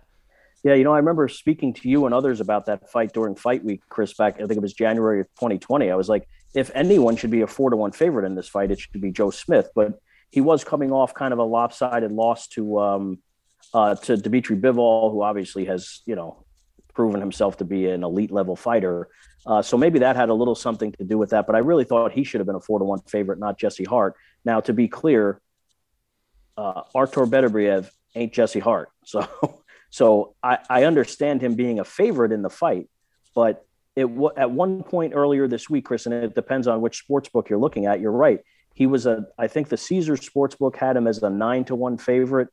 [0.67, 3.63] Yeah, you know, I remember speaking to you and others about that fight during fight
[3.65, 5.93] week, Chris, back, I think it was January of 2020.
[5.93, 8.73] I was like, if anyone should be a four to one favorite in this fight,
[8.73, 9.69] it should be Joe Smith.
[9.77, 10.01] But
[10.33, 13.19] he was coming off kind of a lopsided loss to um,
[13.73, 16.45] uh, to Dimitri Bivol, who obviously has, you know,
[16.95, 19.07] proven himself to be an elite level fighter.
[19.47, 21.47] Uh, so maybe that had a little something to do with that.
[21.47, 23.85] But I really thought he should have been a four to one favorite, not Jesse
[23.85, 24.15] Hart.
[24.45, 25.41] Now, to be clear,
[26.59, 28.89] uh, Artur Beterbiev ain't Jesse Hart.
[29.05, 29.25] So,
[29.91, 32.89] so I, I understand him being a favorite in the fight,
[33.35, 37.29] but it at one point earlier this week, Chris, and it depends on which sports
[37.29, 38.01] book you're looking at.
[38.01, 38.41] You're right.
[38.75, 41.75] He was a, I think the Caesar sports book had him as a nine to
[41.75, 42.49] one favorite,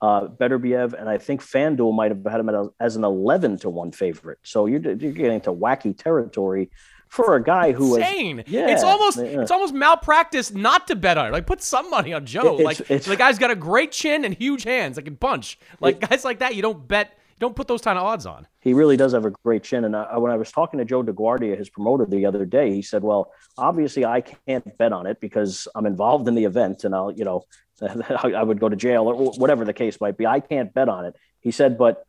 [0.00, 3.70] uh, Beterbiev, and I think FanDuel might have had him a, as an 11 to
[3.70, 4.38] one favorite.
[4.44, 6.70] So you're, you're getting to wacky territory
[7.14, 8.42] for a guy who is insane.
[8.46, 9.42] Yeah, it's almost yeah.
[9.42, 11.32] it's almost malpractice not to bet on it.
[11.32, 12.56] Like put some money on Joe.
[12.56, 14.96] It- it's- like it's- the guy's got a great chin and huge hands.
[14.96, 15.58] Like a punch.
[15.80, 17.10] Like guys like that, you don't bet.
[17.36, 18.46] You don't put those kind of odds on.
[18.60, 19.84] he really does have a great chin.
[19.84, 22.80] And I, when I was talking to Joe DeGuardia, his promoter, the other day, he
[22.80, 26.94] said, "Well, obviously I can't bet on it because I'm involved in the event, and
[26.94, 27.42] I'll, you know,
[27.82, 30.26] I would go to jail or whatever the case might be.
[30.26, 32.04] I can't bet on it." He said, "But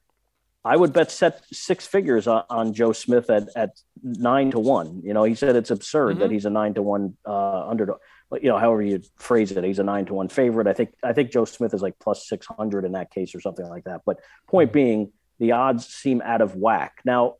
[0.65, 5.01] I would bet set six figures on, on Joe Smith at at nine to one.
[5.03, 7.99] You know, he said it's absurd that he's a nine to one uh, underdog."
[8.31, 10.65] But you know, however you phrase it, he's a nine to one favorite.
[10.65, 13.41] I think I think Joe Smith is like plus six hundred in that case or
[13.41, 14.01] something like that.
[14.05, 16.99] But point being, the odds seem out of whack.
[17.05, 17.35] Now,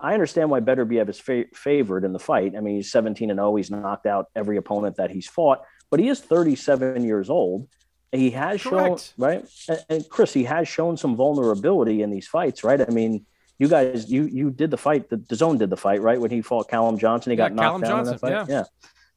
[0.00, 2.54] I understand why Better Beterbiev is fa- favored in the fight.
[2.56, 3.56] I mean, he's 17 and 0.
[3.56, 7.68] He's knocked out every opponent that he's fought, but he is 37 years old.
[8.12, 9.14] He has Correct.
[9.16, 9.44] shown, right?
[9.68, 12.80] And, and Chris, he has shown some vulnerability in these fights, right?
[12.80, 13.24] I mean,
[13.58, 15.08] you guys, you you did the fight.
[15.10, 16.20] The, DAZN did the fight, right?
[16.20, 18.48] When he fought Callum Johnson, he Yeah, got knocked Callum down Johnson, in that fight.
[18.50, 18.56] yeah.
[18.58, 18.64] yeah.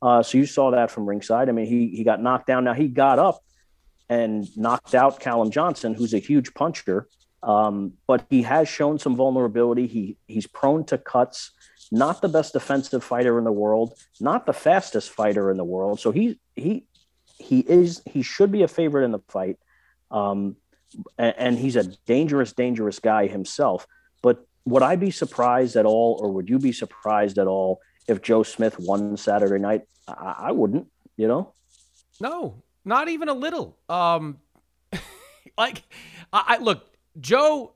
[0.08, 1.50] Uh, so you saw that from ringside.
[1.50, 2.66] I mean, he he got knocked down.
[2.66, 3.40] Now he got up
[4.10, 7.08] and knocked out Callum Johnson, who's a huge puncher.
[7.42, 9.88] Um, but he has shown some vulnerability.
[9.88, 11.52] He he's prone to cuts.
[11.92, 13.94] Not the best defensive fighter in the world.
[14.20, 16.00] Not the fastest fighter in the world.
[16.00, 16.86] So he he
[17.44, 19.58] he is he should be a favorite in the fight.
[20.10, 20.56] Um,
[21.18, 23.88] and, and he's a dangerous, dangerous guy himself.
[24.22, 28.22] But would I be surprised at all, or would you be surprised at all if
[28.22, 29.82] Joe Smith won Saturday night?
[30.08, 30.88] I, I wouldn't.
[31.18, 31.54] You know.
[32.22, 33.78] No, not even a little.
[33.90, 34.40] Um,
[35.58, 35.84] like,
[36.32, 36.86] I, I look,
[37.20, 37.74] Joe.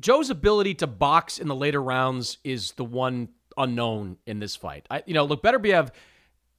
[0.00, 4.84] Joe's ability to box in the later rounds is the one unknown in this fight.
[4.90, 5.90] I, you know, look, Beterbiev,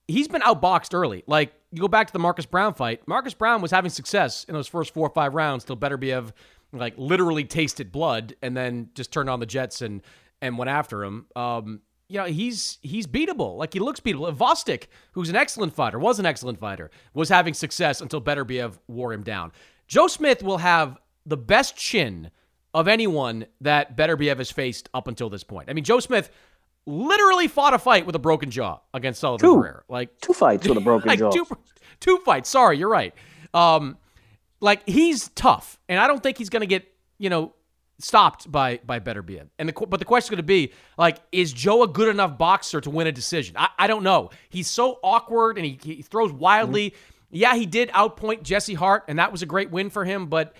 [0.07, 1.23] he's been outboxed early.
[1.27, 3.07] Like you go back to the Marcus Brown fight.
[3.07, 6.31] Marcus Brown was having success in those first four or five rounds till Beterbiev
[6.73, 10.01] like literally tasted blood and then just turned on the jets and
[10.41, 11.25] and went after him.
[11.35, 13.57] Um, you know, he's he's beatable.
[13.57, 14.35] Like he looks beatable.
[14.35, 19.13] Gvozdyk, who's an excellent fighter, was an excellent fighter, was having success until Beterbiev wore
[19.13, 19.51] him down.
[19.87, 22.29] Joe Smith will have the best chin
[22.73, 25.69] of anyone that Beterbiev has faced up until this point.
[25.69, 26.29] I mean, Joe Smith
[26.85, 29.65] literally fought a fight with a broken jaw against Sullivan two.
[29.89, 31.31] Like two fights with a broken like jaw.
[31.31, 31.45] Two,
[31.99, 32.49] two fights.
[32.49, 33.13] Sorry, you're right.
[33.53, 33.97] Um,
[34.59, 36.85] like he's tough, and I don't think he's going to get
[37.17, 37.53] you know
[37.99, 39.47] stopped by by Beterbiev.
[39.57, 42.37] And the but the question is going to be like, is Joe a good enough
[42.37, 43.55] boxer to win a decision?
[43.57, 44.29] I, I don't know.
[44.49, 46.91] He's so awkward and he, he throws wildly.
[46.91, 47.11] Mm-hmm.
[47.31, 50.55] Yeah, he did outpoint Jesse Hart, and that was a great win for him, but.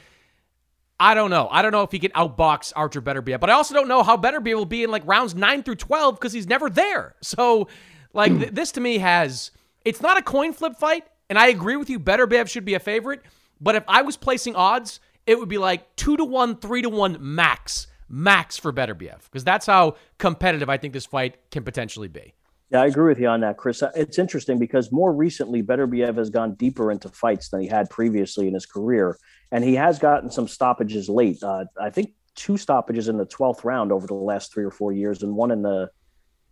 [1.00, 1.48] I don't know.
[1.52, 4.16] I don't know if he can outbox Artur Beterbiev, but I also don't know how
[4.16, 7.16] Beterbiev will be in like rounds nine through twelve because he's never there.
[7.22, 7.68] So,
[8.14, 9.52] like th- this to me has
[9.84, 12.00] it's not a coin flip fight, and I agree with you.
[12.00, 13.22] Beterbiev should be a favorite,
[13.60, 16.90] but if I was placing odds, it would be like two to one, three to
[16.90, 22.08] one max, max for Beterbiev because that's how competitive I think this fight can potentially
[22.08, 22.34] be.
[22.72, 23.84] Yeah, I agree with you on that, Chris.
[23.84, 27.90] Uh, it's interesting because more recently, Beterbiev has gone deeper into fights than he had
[27.90, 29.18] previously in his career,
[29.56, 31.42] and he has gotten some stoppages late.
[31.42, 34.92] Uh, I think two stoppages in the twelfth round over the last three or four
[34.92, 35.90] years, and one in the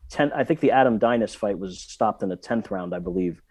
[0.10, 0.32] ten.
[0.32, 3.42] I think the Adam Deines fight was stopped in the tenth round, I believe.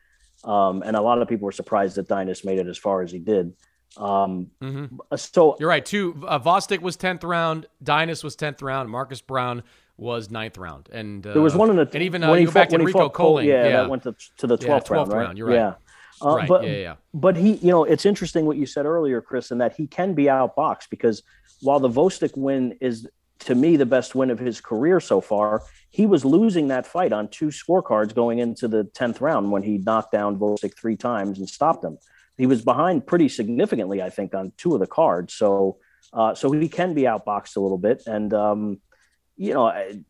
[0.43, 3.13] Um, and a lot of people were surprised that Deines made it as far as
[3.13, 3.53] he did.
[3.99, 4.87] Um, mm-hmm.
[5.17, 5.85] So you're right.
[5.85, 9.65] Two uh, Gvozdyk was tenth round, Deines was tenth round, Marcus Brown
[9.99, 12.53] was ninth round, and uh, there was one in the and even uh, you go
[12.53, 15.37] back to Rico Colling, yeah, yeah, that went to, to the twelfth yeah, round, right?
[15.37, 15.57] You're right.
[15.57, 15.75] Yeah.
[16.25, 16.49] Uh, right.
[16.49, 16.95] But, yeah, yeah.
[17.13, 20.15] But he, you know, it's interesting what you said earlier, Chris, and that he can
[20.15, 21.23] be outboxed because
[21.61, 23.09] while the Gvozdyk win is
[23.41, 27.13] to me the best win of his career so far, he was losing that fight
[27.13, 31.39] on two scorecards going into the tenth round when he knocked down Gvozdyk three times
[31.39, 31.99] and stopped him.
[32.39, 35.35] He was behind pretty significantly, I think, on two of the cards.
[35.35, 35.79] So,
[36.13, 38.81] uh, so he can be outboxed a little bit, and um,
[39.37, 39.67] you know.
[39.67, 40.05] I,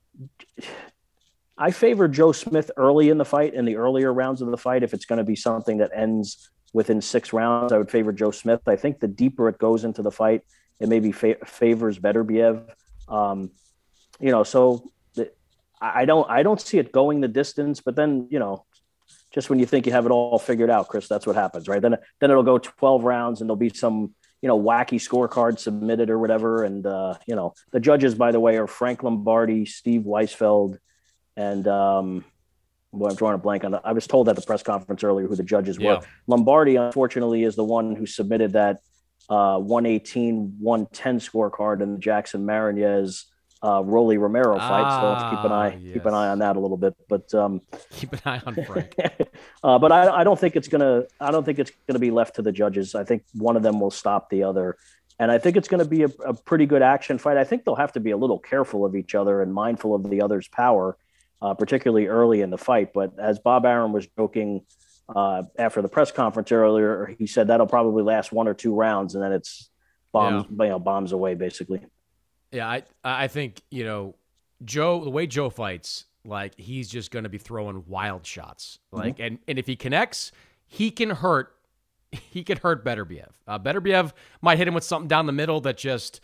[1.59, 4.83] I favor Joe Smith early in the fight, in the earlier rounds of the fight.
[4.83, 8.31] If it's going to be something that ends within six rounds, I would favor Joe
[8.31, 8.61] Smith.
[8.67, 10.43] I think the deeper it goes into the fight,
[10.81, 12.69] it maybe fa- favors Beterbiev.
[13.09, 13.51] Um,
[14.19, 15.31] you know, so the,
[15.81, 17.81] I don't, I don't see it going the distance.
[17.81, 18.65] But then, you know,
[19.35, 21.83] just when you think you have it all figured out, Chris, that's what happens, right?
[21.83, 26.11] Then, then it'll go twelve rounds, and there'll be some you know, wacky scorecard submitted
[26.11, 26.65] or whatever.
[26.65, 30.79] And, uh, you know, the judges, by the way, are Frank Lombardi, Steve Weisfeld,
[31.37, 32.25] and, um,
[32.93, 33.83] well, I'm drawing a blank on that.
[33.85, 35.95] I was told at the press conference earlier who the judges Yeah.
[35.95, 36.01] were.
[36.27, 38.81] Lombardi, unfortunately, is the one who submitted that
[39.31, 43.27] uh, 118, 110 scorecard in the Jackson Marinez
[43.65, 45.01] uh, Rolly Romero fight.
[45.01, 46.95] so let's keep an eye Ah, keep an eye on that a little bit.
[47.09, 48.95] But um, Keep an eye on Frank.
[49.65, 51.05] uh, but I, I don't think it's gonna.
[51.21, 52.97] I don't think it's gonna be left to the judges.
[52.97, 54.77] I think one of them will stop the other,
[55.21, 57.37] and I think it's going to be a, a pretty good action fight.
[57.37, 60.11] I think they'll have to be a little careful of each other and mindful of
[60.11, 60.97] the other's power,
[61.43, 62.93] uh, particularly early in the fight.
[62.95, 64.63] But as Bob Arum was joking
[65.15, 69.15] uh, after the press conference earlier, he said that'll probably last one or two rounds,
[69.15, 69.69] and then it's
[70.13, 71.85] bombs, you know, bombs away basically.
[72.53, 74.15] Yeah, I I think you know
[74.65, 78.79] Joe the way Joe fights, like he's just going to be throwing wild shots.
[78.93, 80.31] Like and and if he connects,
[80.67, 81.55] he can hurt.
[82.31, 83.31] He can hurt Beterbiev.
[83.47, 86.21] Uh, Beterbiev might hit him with something down the middle that just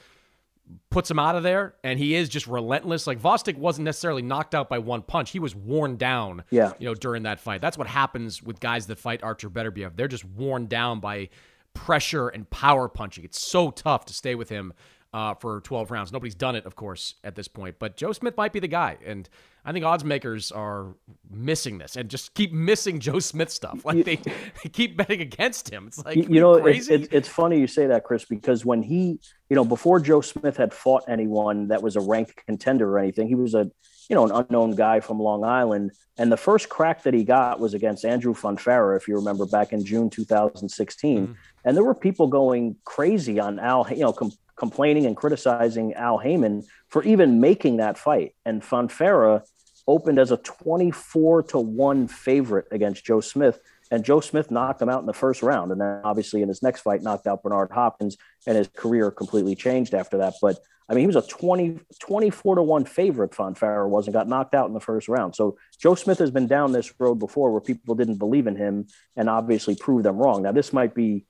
[0.90, 3.06] puts him out of there, and he is just relentless.
[3.06, 6.44] Like Gvozdyk wasn't necessarily knocked out by one punch; he was worn down.
[6.50, 6.72] Yeah.
[6.78, 7.60] you know, during that fight.
[7.60, 9.96] That's what happens with guys that fight Artur Beterbiev.
[9.96, 11.28] They're just worn down by
[11.74, 13.24] pressure and power punching.
[13.24, 14.72] It's so tough to stay with him
[15.12, 16.12] uh, for 12 rounds.
[16.12, 17.76] Nobody's done it, of course, at this point.
[17.78, 19.28] But Joe Smith might be the guy, and
[19.68, 20.94] I think odds makers are
[21.30, 23.84] missing this and just keep missing Joe Smith stuff.
[23.88, 25.88] Like they, they keep betting against him.
[25.88, 29.20] It's like you, know, it's, it's, it's funny you say that, Chris, because when he,
[29.50, 33.28] you know, before Joe Smith had fought anyone that was a ranked contender or anything,
[33.28, 33.70] he was a,
[34.08, 35.92] you know, an unknown guy from Long Island.
[36.16, 39.74] And the first crack that he got was against Andrew Fonfara, if you remember, back
[39.74, 41.18] in June 2016.
[41.18, 41.32] Mm-hmm.
[41.64, 46.18] And there were people going crazy on Al, you know, com- complaining and criticizing Al
[46.18, 48.34] Haymon for even making that fight.
[48.46, 49.42] And Fonfara
[49.88, 53.58] opened as a 24 to 1 favorite against Joe Smith.
[53.90, 55.72] And Joe Smith knocked him out in the first round.
[55.72, 59.56] And then obviously in his next fight, knocked out Bernard Hopkins, and his career completely
[59.56, 60.34] changed after that.
[60.40, 60.58] But
[60.90, 64.54] I mean, he was a 20, 24 to 1 favorite, Fonfara was, and got knocked
[64.54, 65.34] out in the first round.
[65.34, 68.86] So Joe Smith has been down this road before where people didn't believe in him
[69.16, 70.42] and obviously proved them wrong.
[70.42, 71.24] Now, this might be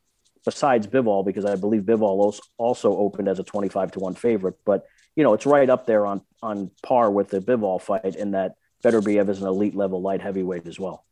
[0.45, 4.55] besides Bivol, because I believe Bivol also opened as a 25 to 1 favorite.
[4.65, 4.87] But,
[5.19, 8.55] you know, it's right up there on, on par with the Bivol fight in that
[8.85, 11.05] Beterbiev is an elite level light heavyweight as well.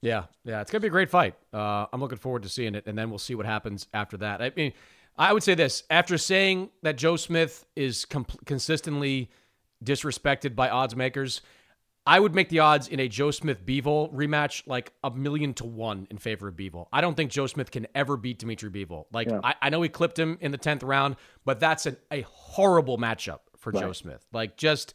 [0.00, 1.34] Yeah, yeah, it's gonna be a great fight.
[1.52, 4.40] Uh, I'm looking forward to seeing it, and then we'll see what happens after that.
[4.40, 4.72] I mean,
[5.16, 9.30] I would say this after saying that Joe Smith is comp- consistently
[9.84, 11.40] disrespected by odds makers.
[12.08, 15.66] I would make the odds in a Joe Smith Bivol rematch like a million to
[15.66, 16.86] one in favor of Bivol.
[16.90, 19.04] I don't think Joe Smith can ever beat Dmitry Bivol.
[19.12, 19.40] Like yeah.
[19.44, 22.96] I, I, know he clipped him in the tenth round, but that's an, a horrible
[22.96, 23.82] matchup for right.
[23.82, 24.26] Joe Smith.
[24.32, 24.94] Like just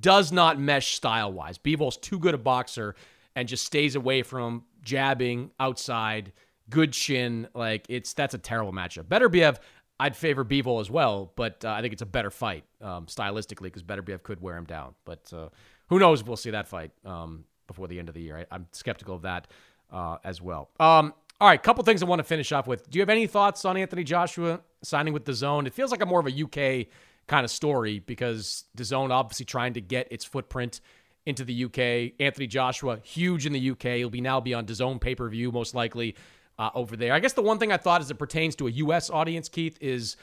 [0.00, 1.58] does not mesh style wise.
[1.58, 2.94] Bivol's too good a boxer
[3.36, 6.32] and just stays away from jabbing outside,
[6.70, 7.46] good shin.
[7.54, 9.04] Like it's that's a terrible matchup.
[9.04, 9.58] Beterbiev,
[10.00, 13.64] I'd favor Bivol as well, but uh, I think it's a better fight um, stylistically
[13.64, 14.94] because Beterbiev could wear him down.
[15.04, 15.50] But uh,
[15.94, 18.44] who knows if we'll see that fight um, before the end of the year.
[18.50, 19.46] I, am skeptical of that
[19.92, 20.70] uh, as well.
[20.80, 22.90] Um, all right, couple things I want to finish off with.
[22.90, 25.68] Do you have any thoughts on Anthony Joshua signing with DAZN?
[25.68, 26.88] It feels like a more of a UK
[27.28, 30.80] kind of story because DAZN obviously trying to get its footprint
[31.26, 32.14] into the UK.
[32.18, 33.98] Anthony Joshua, huge in the UK.
[33.98, 36.16] He'll be now be on DAZN pay per view most likely
[36.58, 37.12] uh, over there.
[37.12, 39.78] I guess the one thing I thought as it pertains to a US audience, Keith,
[39.80, 40.16] is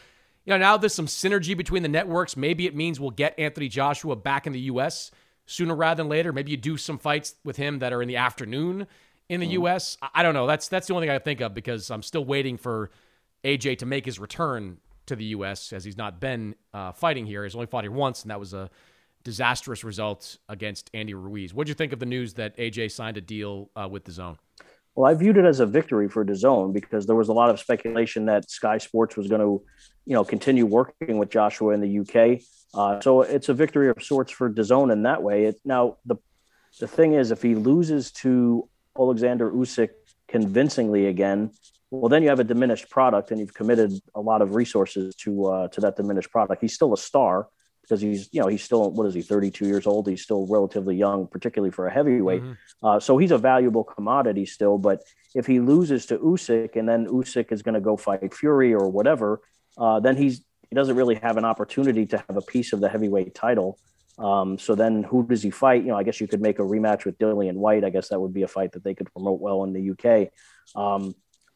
[0.44, 2.36] you know now there's some synergy between the networks.
[2.36, 5.12] Maybe it means we'll get Anthony Joshua back in the US
[5.46, 6.32] sooner rather than later.
[6.34, 8.88] Maybe you do some fights with him that are in the afternoon
[9.30, 9.64] in the mm.
[9.64, 9.98] US.
[10.14, 10.48] I don't know.
[10.48, 12.92] That's that's the only thing I think of because I'm still waiting for
[13.44, 14.78] AJ to make his return
[15.08, 17.44] to the US as he's not been uh, fighting here.
[17.44, 18.70] He's only fought here once, and that was a
[19.24, 21.54] disastrous result against Andy Ruiz.
[21.54, 24.38] What do you think of the news that AJ signed a deal uh, with DAZN?
[24.96, 27.60] Well, I viewed it as a victory for DAZN because there was a lot of
[27.60, 29.64] speculation that Sky Sports was going to,
[30.06, 32.42] you know, continue working with Joshua in the UK.
[32.74, 35.46] Uh, so it's a victory of sorts for DAZN in that way.
[35.46, 36.18] It, now the
[36.80, 39.90] the thing is, if he loses to Alexander Usyk
[40.28, 41.52] convincingly again,
[41.90, 45.46] well, then you have a diminished product, and you've committed a lot of resources to
[45.48, 46.62] uh, to that diminished product.
[46.62, 47.48] He's still a star
[47.82, 50.08] because he's you know he's still what is he 32 years old?
[50.08, 52.42] He's still relatively young, particularly for a heavyweight.
[52.42, 52.86] Mm-hmm.
[52.86, 54.78] Uh, so he's a valuable commodity still.
[54.78, 55.02] But
[55.36, 58.90] if he loses to Usyk, and then Usyk is going to go fight Fury or
[58.90, 59.42] whatever,
[59.78, 62.90] uh, then he's he doesn't really have an opportunity to have a piece of the
[62.90, 63.78] heavyweight title.
[64.18, 65.84] Um, so then who does he fight?
[65.84, 68.20] You know, I guess you could make a rematch with Dillian Whyte I guess that
[68.20, 70.30] would be a fight that they could promote well in the UK.
[70.76, 71.16] Um,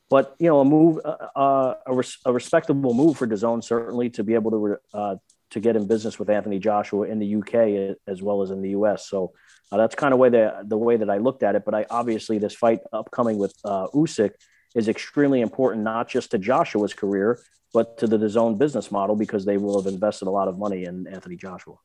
[0.10, 4.10] but you know, a move, uh, uh, a, res- a, respectable move for DAZN certainly
[4.12, 5.16] to be able to uh,
[5.56, 8.72] to get in business with Anthony Joshua in the UK as well as in the
[8.72, 9.08] US.
[9.10, 9.32] So
[9.72, 11.64] uh, that's kind of way the the way that I looked at it.
[11.66, 14.32] But I obviously this fight upcoming with uh, Usyk
[14.76, 17.40] is extremely important, not just to Joshua's career,
[17.74, 20.84] but to the DAZN business model because they will have invested a lot of money
[20.84, 21.76] in Anthony Joshua.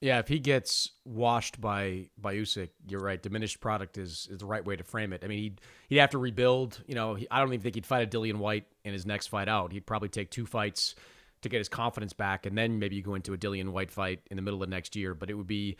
[0.00, 3.22] Yeah, if he gets washed by by Usyk, you're right.
[3.22, 5.22] Diminished product is is the right way to frame it.
[5.22, 6.82] I mean, he'd he'd have to rebuild.
[6.86, 9.26] You know, he, I don't even think he'd fight a Dillian Whyte in his next
[9.26, 9.72] fight out.
[9.72, 10.94] He'd probably take two fights
[11.42, 14.20] to get his confidence back, and then maybe you go into a Dillian Whyte fight
[14.30, 15.14] in the middle of next year.
[15.14, 15.76] But it would be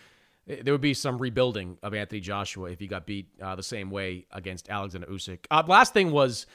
[0.46, 3.90] there would be some rebuilding of Anthony Joshua if he got beat uh, the same
[3.90, 5.46] way against Alexander Usyk.
[5.50, 6.46] Uh, last thing was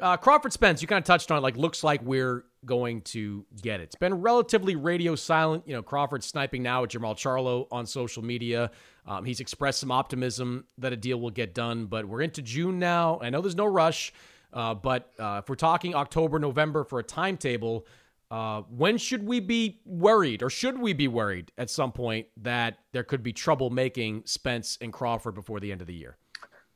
[0.00, 3.44] uh, Crawford Spence, you kind of touched on it, like looks like we're going to
[3.60, 3.84] get it.
[3.84, 5.64] It's been relatively radio silent.
[5.66, 8.70] You know, Crawford sniping now at Jermall Charlo on social media.
[9.06, 12.78] Um, he's expressed some optimism that a deal will get done, but we're into June
[12.78, 13.20] now.
[13.22, 14.12] I know there's no rush,
[14.52, 17.86] uh, but uh, if we're talking October, November for a timetable,
[18.34, 22.78] uh, when should we be worried, or should we be worried at some point that
[22.90, 26.16] there could be trouble making Spence and Crawford before the end of the year?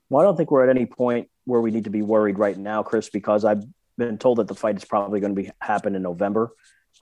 [0.08, 2.56] Well, I don't think we're at any point where we need to be worried right
[2.56, 3.64] now, Chris, because I've
[3.96, 6.52] been told that the fight is probably going to be happen in November.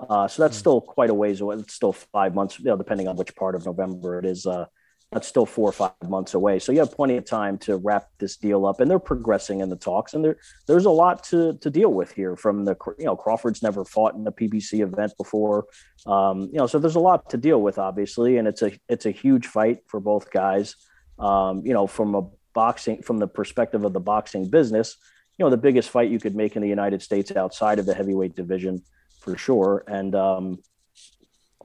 [0.01, 0.61] Uh, so that's mm-hmm.
[0.61, 1.57] still quite a ways away.
[1.57, 4.47] It's still five months, you know, depending on which part of November it is.
[4.47, 4.65] Uh,
[5.13, 6.59] that's still four or five months away.
[6.59, 9.71] So you have plenty of time to wrap this deal up, and they're progressing in
[9.71, 10.15] the talks.
[10.15, 12.35] And there, there's a lot to to deal with here.
[12.37, 15.67] From the, you know, Crawford's never fought in a PBC event before,
[16.07, 19.07] um, you know, so there's a lot to deal with, obviously, and it's a it's
[19.07, 20.75] a huge fight for both guys.
[21.19, 24.97] Um, you know, from a boxing from the perspective of the boxing business,
[25.39, 27.95] you know, the biggest fight you could make in the United States outside of the
[27.95, 28.83] heavyweight division
[29.21, 29.85] for sure.
[29.87, 30.59] And, um,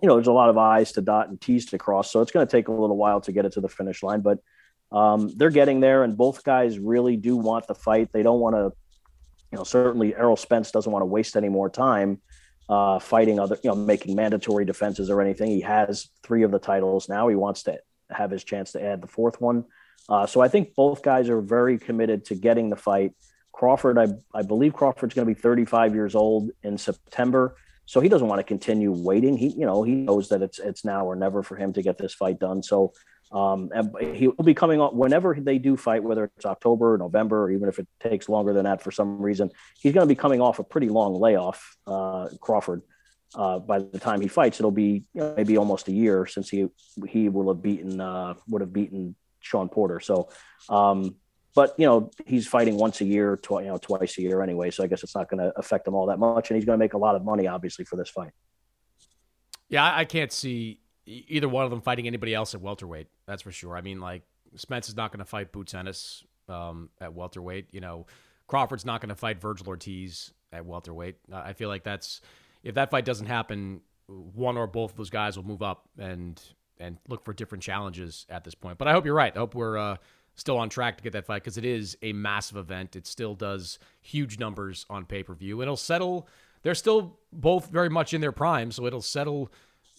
[0.01, 2.11] you know, there's a lot of I's to dot and T's to cross.
[2.11, 4.21] So it's going to take a little while to get it to the finish line,
[4.21, 4.39] but
[4.91, 6.03] um, they're getting there.
[6.03, 8.09] And both guys really do want the fight.
[8.11, 8.71] They don't want to,
[9.51, 12.19] you know, certainly Errol Spence doesn't want to waste any more time
[12.71, 15.51] uh, fighting other, you know, making mandatory defenses or anything.
[15.51, 17.27] He has three of the titles now.
[17.27, 17.77] He wants to
[18.09, 19.65] have his chance to add the fourth one.
[20.07, 23.11] Uh, so I think both guys are very committed to getting the fight.
[23.51, 27.55] Crawford, I, I believe Crawford's going to be 35 years old in September,
[27.91, 29.33] so he doesn't want to continue waiting.
[29.43, 31.97] He, you know, he knows that it's it's now or never for him to get
[31.97, 32.59] this fight done.
[32.71, 32.79] So
[33.41, 33.59] Um,
[34.19, 37.79] he'll be coming on whenever they do fight, whether it's October, November, or even if
[37.81, 39.45] it takes longer than that for some reason.
[39.81, 42.81] He's going to be coming off a pretty long layoff, uh, Crawford.
[43.43, 46.47] Uh, by the time he fights, it'll be you know, maybe almost a year since
[46.53, 46.59] he
[47.13, 49.15] he will have beaten uh, would have beaten
[49.47, 49.99] Sean Porter.
[50.09, 50.15] So,
[50.79, 50.99] um,
[51.53, 54.71] but you know he's fighting once a year, tw- you know twice a year anyway.
[54.71, 56.77] So I guess it's not going to affect him all that much, and he's going
[56.77, 58.31] to make a lot of money obviously for this fight.
[59.69, 63.07] Yeah, I can't see either one of them fighting anybody else at welterweight.
[63.25, 63.75] That's for sure.
[63.75, 64.23] I mean, like
[64.55, 67.67] Spence is not going to fight Boots Ennis um, at welterweight.
[67.71, 68.05] You know,
[68.47, 71.15] Crawford's not going to fight Vergil Ortiz at welterweight.
[71.31, 72.21] I feel like that's
[72.63, 76.41] if that fight doesn't happen, one or both of those guys will move up and
[76.79, 78.77] and look for different challenges at this point.
[78.77, 79.33] But I hope you're right.
[79.35, 79.97] I hope we're uh,
[80.35, 82.95] still on track to get that fight because it is a massive event.
[82.95, 85.61] It still does huge numbers on pay per view.
[85.61, 86.27] It'll settle.
[86.63, 89.51] They're still both very much in their prime, so it'll settle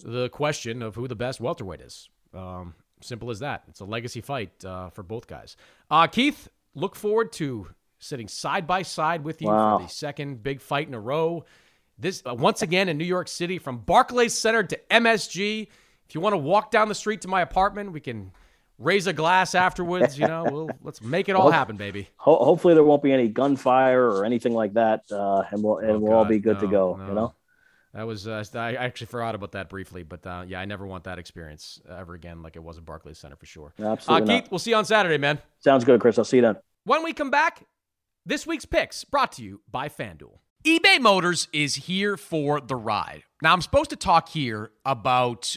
[0.05, 2.09] the question of who the best welterweight is.
[2.35, 3.64] Um, simple as that.
[3.68, 5.57] It's a legacy fight uh, for both guys.
[5.91, 7.68] Uh, Keith, look forward to
[7.99, 9.78] sitting side by side with you wow.
[9.78, 11.45] for the second big fight in a row.
[11.99, 15.68] This uh, once again in New York City from Barclays Center to MSG.
[16.09, 18.33] If you want to walk down the street to my apartment, we can
[18.83, 20.18] raise a glass afterwards.
[20.18, 22.09] You know, we'll let's make it all happen, baby.
[22.16, 25.91] Ho- hopefully, there won't be any gunfire or anything like that, uh, and we'll and
[25.91, 26.97] oh, we'll all be good no, to go.
[26.97, 27.07] No.
[27.07, 27.35] You know.
[27.95, 31.05] That was uh, I actually forgot about that briefly, but uh, yeah, I never want
[31.05, 33.74] that experience ever again, like it was at Barclays Center for sure.
[33.78, 34.51] Absolutely, uh, Keith.
[34.51, 35.39] We'll see you on Saturday, man.
[35.59, 36.18] Sounds good, Chris.
[36.18, 36.57] I'll see you then.
[36.85, 37.66] When we come back,
[38.24, 40.39] this week's picks brought to you by FanDuel.
[40.64, 43.24] eBay Motors is here for the ride.
[43.43, 45.57] Now, I'm supposed to talk here about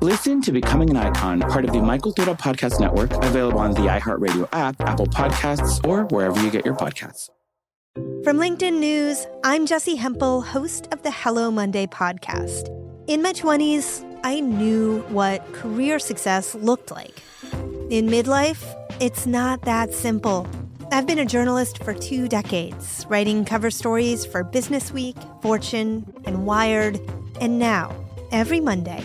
[0.00, 3.82] Listen to Becoming an Icon, part of the My Cultura Podcast Network, available on the
[3.82, 7.28] iHeartRadio app, Apple Podcasts, or wherever you get your podcasts.
[8.24, 12.68] From LinkedIn News, I'm Jessi Hempel, host of the Hello Monday podcast.
[13.06, 17.22] In my 20s, I knew what career success looked like.
[17.90, 20.46] In midlife, it's not that simple.
[20.90, 26.46] I've been a journalist for two decades, writing cover stories for Business Week, Fortune, and
[26.46, 27.00] Wired.
[27.40, 27.94] And now,
[28.30, 29.04] every Monday,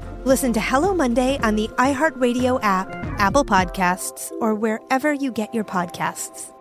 [0.23, 5.63] Listen to Hello Monday on the iHeartRadio app, Apple Podcasts, or wherever you get your
[5.63, 6.53] podcasts.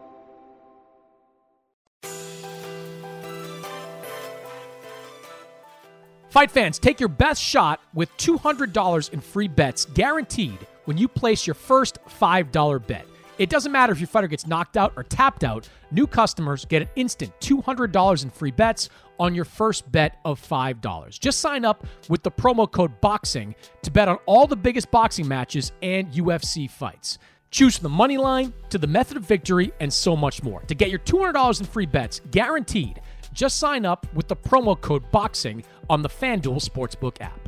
[6.31, 11.47] Fight fans, take your best shot with $200 in free bets guaranteed when you place
[11.47, 13.07] your first $5 bet.
[13.37, 16.81] It doesn't matter if your fighter gets knocked out or tapped out, new customers get
[16.81, 18.89] an instant $200 in free bets
[19.21, 21.21] on your first bet of $5.
[21.21, 25.29] Just sign up with the promo code BOXING to bet on all the biggest boxing
[25.29, 27.19] matches and UFC fights.
[27.51, 30.63] Choose from the money line to the method of victory and so much more.
[30.63, 33.01] To get your $200 in free bets guaranteed,
[33.33, 37.39] just sign up with the promo code BOXING on the FanDuel Sportsbook app.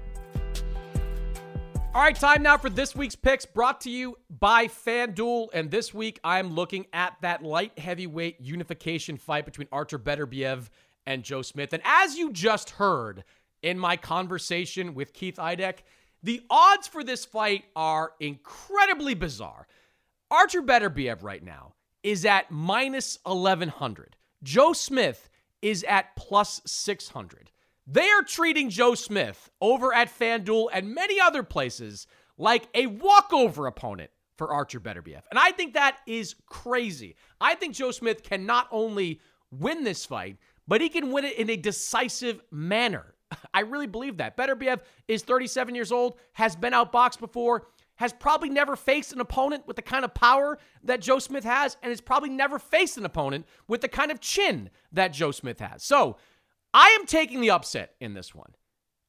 [1.95, 5.49] All right, time now for this week's picks brought to you by FanDuel.
[5.53, 10.70] And this week, I'm looking at that light heavyweight unification fight between Artur Beterbiev
[11.07, 11.72] and Joe Smith.
[11.72, 13.24] And as you just heard
[13.62, 15.78] in my conversation with Keith Idec,
[16.22, 19.66] the odds for this fight are incredibly bizarre.
[20.30, 24.16] Artur Beterbiev right now is at minus 1100.
[24.42, 25.28] Joe Smith
[25.61, 27.50] is at plus 600.
[27.86, 32.07] They are treating Joe Smith over at FanDuel and many other places
[32.38, 35.22] like a walkover opponent for Artur Beterbiev.
[35.30, 37.16] And I think that is crazy.
[37.40, 40.36] I think Joe Smith can not only win this fight,
[40.73, 43.12] but he can win it in a decisive manner.
[43.53, 44.39] I really believe that.
[44.39, 47.66] Beterbiev is 37 years old, has been outboxed before,
[47.97, 51.77] has probably never faced an opponent with the kind of power that Joe Smith has,
[51.83, 55.61] and has probably never faced an opponent with the kind of chin that Joe Smith
[55.61, 55.85] has.
[55.85, 56.16] So
[56.73, 58.55] I am taking the upset in this one.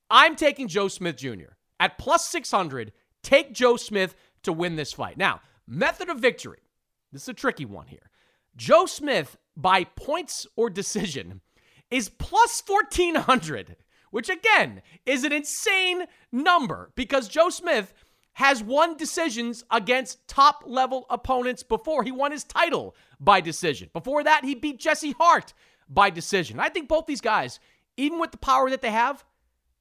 [0.09, 1.53] I'm taking Joe Smith Jr.
[1.79, 2.91] at plus 600.
[3.21, 5.17] Take Joe Smith to win this fight.
[5.17, 6.59] Now, method of victory.
[7.13, 8.09] This is a tricky one here.
[8.57, 11.39] Joe Smith, by points or decision,
[11.93, 13.75] is plus 1400,
[14.09, 17.93] which again is an insane number because Joe Smith
[18.33, 22.01] has won decisions against top level opponents before.
[22.01, 23.91] He won his title by decision.
[23.93, 25.53] Before that, he beat Jesse Hart
[25.87, 26.59] by decision.
[26.59, 27.59] I think both these guys,
[27.95, 29.23] even with the power that they have,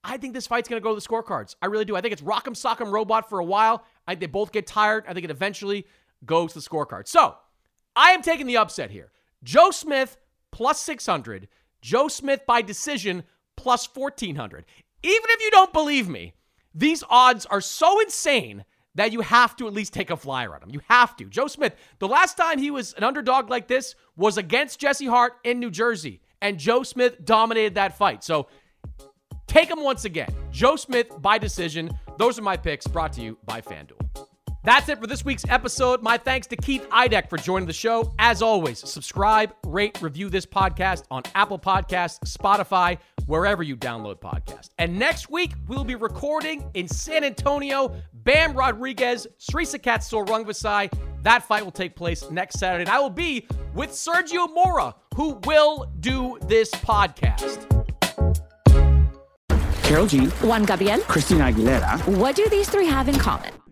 [0.04, 1.54] I think this fight's going to go to the scorecards.
[1.62, 1.96] I really do.
[1.96, 3.86] I think it's rock'em sock'em robot for a while.
[4.06, 5.04] I they both get tired.
[5.08, 5.86] I think it eventually
[6.26, 7.08] goes to the scorecards.
[7.08, 7.36] So
[7.96, 9.12] I am taking the upset here.
[9.42, 10.18] Joe Smith
[10.50, 11.48] plus 600.
[11.82, 13.24] Joe Smith by decision
[13.56, 14.64] plus 1400.
[15.02, 16.32] Even if you don't believe me,
[16.74, 18.64] these odds are so insane
[18.94, 20.70] that you have to at least take a flyer on him.
[20.70, 21.24] You have to.
[21.24, 25.34] Joe Smith, the last time he was an underdog like this was against Jesse Hart
[25.44, 28.22] in New Jersey, and Joe Smith dominated that fight.
[28.22, 28.48] So
[29.46, 30.32] take him once again.
[30.50, 31.90] Joe Smith by decision.
[32.18, 34.28] Those are my picks brought to you by FanDuel.
[34.64, 36.02] That's it for this week's episode.
[36.02, 38.14] My thanks to Keith Idec for joining the show.
[38.18, 44.70] As always, subscribe, rate, review this podcast on Apple Podcasts, Spotify, wherever you download podcasts.
[44.78, 47.92] And next week, we'll be recording in San Antonio.
[48.12, 50.92] Bam Rodriguez, Srisaket Rungvisai.
[51.22, 52.82] That fight will take place next Saturday.
[52.82, 57.68] And I will be with Sergio Mora, who will do this podcast.
[59.82, 60.26] Karol G.
[60.26, 61.00] Juan Gabriel.
[61.00, 62.16] Christina Aguilera.
[62.16, 63.52] What do these three have in common?